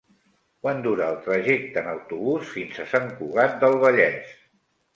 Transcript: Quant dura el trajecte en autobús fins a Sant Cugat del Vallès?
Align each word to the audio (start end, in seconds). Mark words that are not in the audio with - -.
Quant 0.61 0.79
dura 0.87 1.09
el 1.15 1.19
trajecte 1.25 1.79
en 1.83 1.91
autobús 1.93 2.49
fins 2.55 2.81
a 2.81 2.89
Sant 2.97 3.07
Cugat 3.23 3.57
del 3.65 3.79
Vallès? 3.87 4.37